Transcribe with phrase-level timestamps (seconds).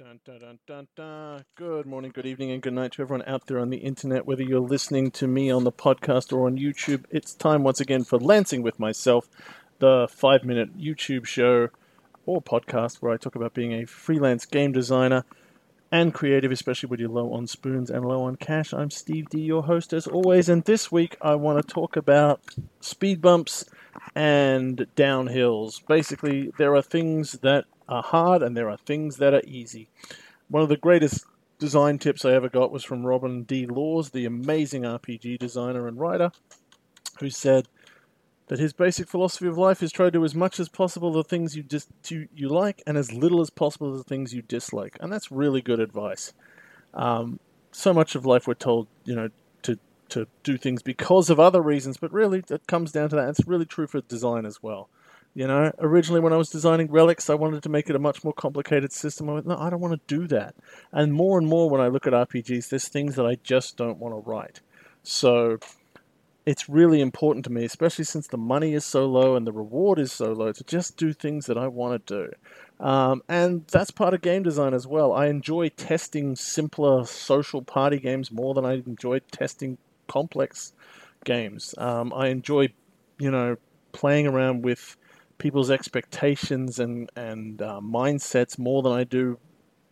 [0.00, 0.18] Dun,
[0.66, 1.44] dun, dun.
[1.56, 4.24] Good morning, good evening, and good night to everyone out there on the internet.
[4.24, 8.04] Whether you're listening to me on the podcast or on YouTube, it's time once again
[8.04, 9.28] for Lancing with myself,
[9.78, 11.68] the five minute YouTube show
[12.24, 15.26] or podcast where I talk about being a freelance game designer
[15.92, 18.72] and creative, especially when you're low on spoons and low on cash.
[18.72, 22.40] I'm Steve Dee, your host as always, and this week I want to talk about
[22.80, 23.66] speed bumps
[24.14, 25.86] and downhills.
[25.86, 29.88] Basically, there are things that are hard and there are things that are easy.
[30.48, 31.26] One of the greatest
[31.58, 33.66] design tips I ever got was from Robin D.
[33.66, 36.32] Laws, the amazing RPG designer and writer,
[37.18, 37.68] who said
[38.46, 41.22] that his basic philosophy of life is try to do as much as possible the
[41.22, 44.96] things you just you, you like and as little as possible the things you dislike,
[45.00, 46.32] and that's really good advice.
[46.94, 47.38] Um,
[47.70, 49.30] so much of life we're told, you know,
[49.62, 53.28] to to do things because of other reasons, but really it comes down to that.
[53.28, 54.88] It's really true for design as well.
[55.34, 58.24] You know, originally when I was designing relics, I wanted to make it a much
[58.24, 59.30] more complicated system.
[59.30, 60.56] I went, no, I don't want to do that.
[60.90, 63.98] And more and more when I look at RPGs, there's things that I just don't
[63.98, 64.60] want to write.
[65.04, 65.58] So
[66.46, 70.00] it's really important to me, especially since the money is so low and the reward
[70.00, 72.84] is so low, to just do things that I want to do.
[72.84, 75.12] Um, and that's part of game design as well.
[75.12, 80.72] I enjoy testing simpler social party games more than I enjoy testing complex
[81.24, 81.74] games.
[81.78, 82.70] Um, I enjoy,
[83.18, 83.56] you know,
[83.92, 84.96] playing around with
[85.40, 89.38] people's expectations and and uh, mindsets more than I do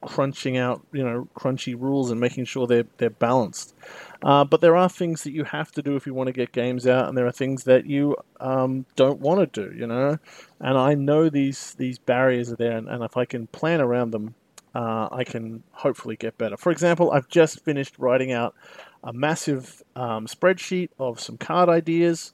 [0.01, 3.75] crunching out you know crunchy rules and making sure they're they're balanced.
[4.23, 6.53] Uh, but there are things that you have to do if you want to get
[6.53, 9.77] games out, and there are things that you um, don't want to do.
[9.77, 10.19] You know,
[10.61, 14.13] and I know these these barriers are there, and, and if I can plan around
[14.13, 14.35] them,
[14.75, 16.57] uh, I can hopefully get better.
[16.57, 18.55] For example, I've just finished writing out
[19.03, 22.33] a massive um, spreadsheet of some card ideas.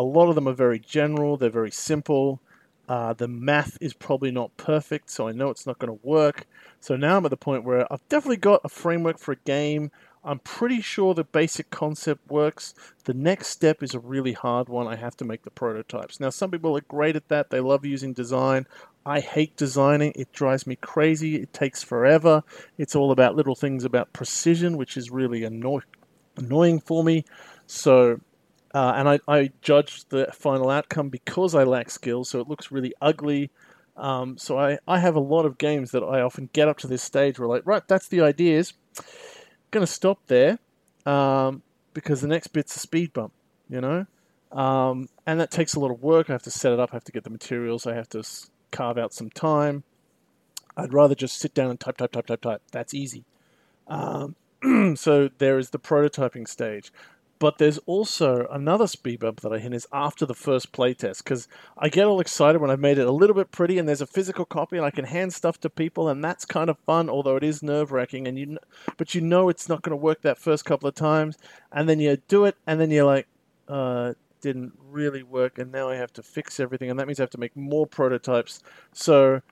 [0.00, 2.40] A lot of them are very general, they're very simple.
[2.88, 6.46] Uh, the math is probably not perfect, so I know it's not going to work.
[6.80, 9.90] So now I'm at the point where I've definitely got a framework for a game.
[10.24, 12.72] I'm pretty sure the basic concept works.
[13.04, 14.88] The next step is a really hard one.
[14.88, 16.18] I have to make the prototypes.
[16.18, 17.50] Now, some people are great at that.
[17.50, 18.66] They love using design.
[19.04, 20.14] I hate designing.
[20.16, 21.36] It drives me crazy.
[21.36, 22.42] It takes forever.
[22.78, 25.82] It's all about little things about precision, which is really anno-
[26.38, 27.26] annoying for me.
[27.66, 28.20] So,
[28.74, 32.70] uh, and I, I judge the final outcome because I lack skill, so it looks
[32.70, 33.50] really ugly.
[33.96, 36.86] Um, so I, I have a lot of games that I often get up to
[36.86, 38.72] this stage where like, right, that's the ideas
[39.70, 40.58] going to stop there
[41.06, 41.62] um,
[41.94, 43.32] because the next bit's a speed bump,
[43.68, 44.06] you know?
[44.52, 46.28] Um, and that takes a lot of work.
[46.28, 48.24] I have to set it up, I have to get the materials, I have to
[48.70, 49.84] carve out some time.
[50.76, 52.62] I'd rather just sit down and type, type, type, type, type.
[52.72, 53.24] That's easy.
[53.86, 54.36] Um,
[54.96, 56.92] so there is the prototyping stage.
[57.40, 61.48] But there's also another speed bump that I hit is after the first playtest because
[61.76, 64.06] I get all excited when I've made it a little bit pretty and there's a
[64.06, 67.36] physical copy and I can hand stuff to people and that's kind of fun, although
[67.36, 68.28] it is nerve wracking.
[68.28, 68.58] And you,
[68.98, 71.38] but you know it's not going to work that first couple of times,
[71.72, 73.26] and then you do it and then you're like,
[73.68, 74.12] uh,
[74.42, 77.30] didn't really work, and now I have to fix everything, and that means I have
[77.30, 78.62] to make more prototypes.
[78.92, 79.42] So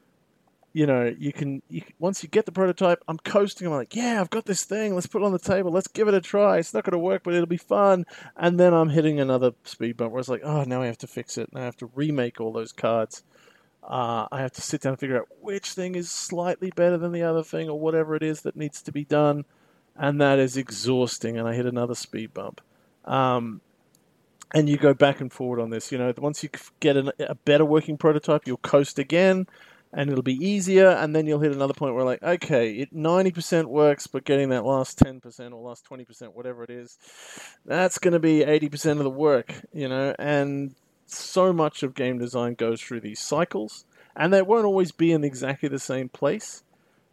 [0.79, 3.67] you know, you can, you once you get the prototype, I'm coasting.
[3.67, 4.95] I'm like, yeah, I've got this thing.
[4.95, 5.73] Let's put it on the table.
[5.73, 6.59] Let's give it a try.
[6.59, 8.07] It's not going to work, but it'll be fun.
[8.37, 11.09] And then I'm hitting another speed bump where it's like, oh, now I have to
[11.09, 11.53] fix it.
[11.53, 13.25] Now I have to remake all those cards.
[13.83, 17.11] Uh, I have to sit down and figure out which thing is slightly better than
[17.11, 19.47] the other thing or whatever it is that needs to be done.
[19.97, 21.37] And that is exhausting.
[21.37, 22.61] And I hit another speed bump.
[23.05, 23.63] Um,
[24.55, 25.91] and you go back and forward on this.
[25.91, 29.49] You know, once you get an, a better working prototype, you'll coast again
[29.93, 30.89] and it'll be easier.
[30.89, 34.65] And then you'll hit another point where, like, okay, it 90% works, but getting that
[34.65, 36.99] last 10% or last 20%, whatever it is,
[37.65, 40.15] that's going to be 80% of the work, you know.
[40.19, 40.75] And
[41.07, 45.25] so much of game design goes through these cycles, and they won't always be in
[45.25, 46.63] exactly the same place.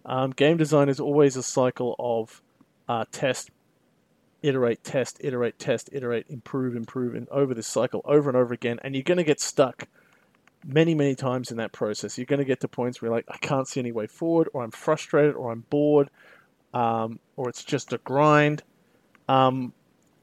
[0.06, 2.42] Um, game design is always a cycle of
[2.88, 3.50] uh, test,
[4.44, 8.80] iterate, test, iterate, test, iterate, improve, improve, and over this cycle over and over again.
[8.84, 9.88] And you're going to get stuck
[10.66, 13.38] many, many times in that process, you're going to get to points where like, I
[13.38, 16.10] can't see any way forward, or I'm frustrated, or I'm bored,
[16.74, 18.64] um, or it's just a grind.
[19.30, 19.74] Um,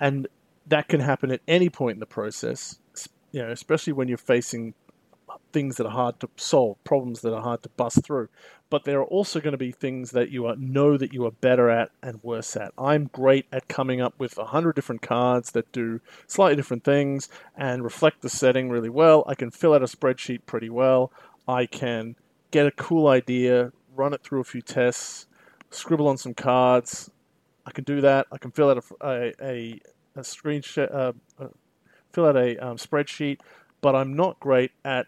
[0.01, 0.29] and
[0.67, 2.79] that can happen at any point in the process,
[3.31, 4.75] you know, especially when you're facing
[5.53, 8.29] things that are hard to solve, problems that are hard to bust through.
[8.71, 11.31] But there are also going to be things that you are, know that you are
[11.31, 12.73] better at and worse at.
[12.79, 17.29] I'm great at coming up with a hundred different cards that do slightly different things
[17.55, 19.25] and reflect the setting really well.
[19.27, 21.13] I can fill out a spreadsheet pretty well.
[21.47, 22.17] I can
[22.51, 25.27] get a cool idea, run it through a few tests,
[25.71, 27.11] scribble on some cards.
[27.67, 28.27] I can do that.
[28.33, 29.81] I can fill out a, a, a,
[30.17, 31.49] a screenshot, uh, uh,
[32.13, 33.41] fill out a um, spreadsheet,
[33.81, 35.07] but I'm not great at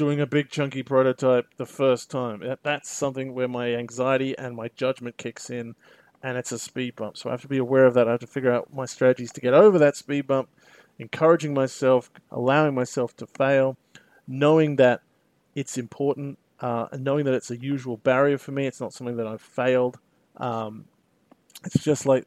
[0.00, 2.42] doing a big chunky prototype the first time.
[2.62, 5.74] That's something where my anxiety and my judgment kicks in,
[6.22, 7.18] and it's a speed bump.
[7.18, 8.08] So I have to be aware of that.
[8.08, 10.48] I have to figure out my strategies to get over that speed bump,
[10.98, 13.76] encouraging myself, allowing myself to fail,
[14.26, 15.02] knowing that
[15.54, 18.66] it's important, uh, and knowing that it's a usual barrier for me.
[18.66, 19.98] It's not something that I've failed.
[20.38, 20.86] Um,
[21.62, 22.24] it's just like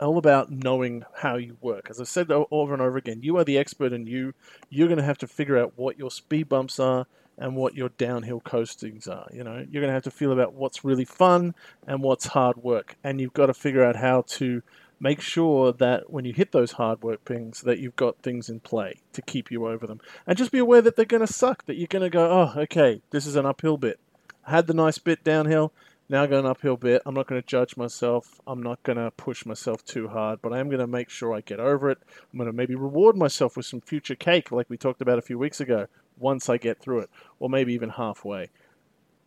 [0.00, 1.88] all about knowing how you work.
[1.90, 4.34] As I've said over and over again, you are the expert in you.
[4.70, 7.06] You're going to have to figure out what your speed bumps are
[7.36, 9.28] and what your downhill coastings are.
[9.32, 11.54] You know, you're going to have to feel about what's really fun
[11.86, 14.62] and what's hard work, and you've got to figure out how to
[15.00, 18.60] make sure that when you hit those hard work pings that you've got things in
[18.60, 21.64] play to keep you over them and just be aware that they're going to suck
[21.66, 24.00] that you're going to go oh okay this is an uphill bit
[24.44, 25.72] I had the nice bit downhill
[26.08, 27.02] now going uphill bit.
[27.04, 28.40] I'm not going to judge myself.
[28.46, 31.34] I'm not going to push myself too hard, but I am going to make sure
[31.34, 31.98] I get over it.
[32.32, 35.22] I'm going to maybe reward myself with some future cake, like we talked about a
[35.22, 35.86] few weeks ago,
[36.18, 38.48] once I get through it, or maybe even halfway.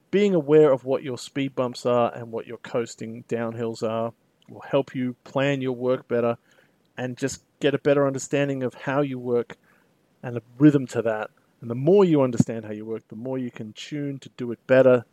[0.10, 4.13] Being aware of what your speed bumps are and what your coasting downhills are
[4.50, 6.38] will help you plan your work better
[6.98, 9.56] and just get a better understanding of how you work
[10.24, 11.30] and a rhythm to that.
[11.62, 14.51] And the more you understand how you work, the more you can tune to do
[14.51, 15.06] it better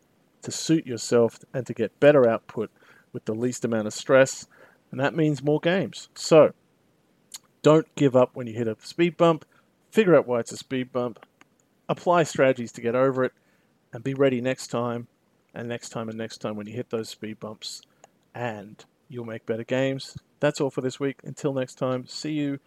[0.43, 2.71] to suit yourself and to get better output
[3.13, 4.47] with the least amount of stress.
[4.91, 6.09] And that means more games.
[6.15, 6.53] So
[7.63, 9.45] don't give up when you hit a speed bump.
[9.91, 11.25] Figure out why it's a speed bump.
[11.89, 13.33] Apply strategies to get over it.
[13.93, 15.09] And be ready next time
[15.55, 17.83] and next time and next time when you hit those speed bumps.
[18.35, 20.17] And you'll make better games.
[20.41, 21.17] That's all for this week.
[21.25, 22.61] Until next time, see you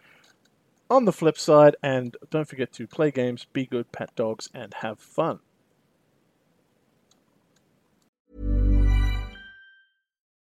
[0.90, 1.76] on the flip side.
[1.82, 5.40] And don't forget to play games, be good, pet dogs, and have fun.